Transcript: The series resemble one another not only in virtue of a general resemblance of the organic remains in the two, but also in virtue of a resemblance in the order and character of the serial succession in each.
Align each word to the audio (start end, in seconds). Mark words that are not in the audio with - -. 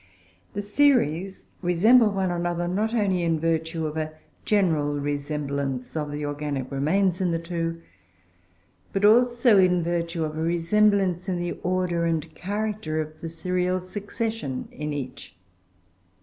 The 0.53 0.63
series 0.63 1.45
resemble 1.61 2.09
one 2.09 2.31
another 2.31 2.67
not 2.67 2.91
only 2.95 3.21
in 3.21 3.39
virtue 3.39 3.85
of 3.85 3.97
a 3.97 4.13
general 4.45 4.99
resemblance 4.99 5.95
of 5.95 6.11
the 6.11 6.25
organic 6.25 6.71
remains 6.71 7.21
in 7.21 7.29
the 7.29 7.37
two, 7.37 7.79
but 8.93 9.05
also 9.05 9.59
in 9.59 9.83
virtue 9.83 10.23
of 10.25 10.35
a 10.35 10.41
resemblance 10.41 11.29
in 11.29 11.37
the 11.37 11.51
order 11.61 12.05
and 12.05 12.33
character 12.33 12.99
of 12.99 13.21
the 13.21 13.29
serial 13.29 13.79
succession 13.79 14.69
in 14.71 14.91
each. 14.91 15.35